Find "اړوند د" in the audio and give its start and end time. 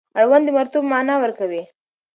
0.19-0.49